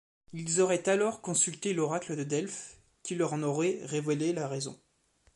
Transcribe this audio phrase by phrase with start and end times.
[0.33, 4.81] Ils auraient alors consulté l'oracle de Delphes qui leur en aurait révélé la raison.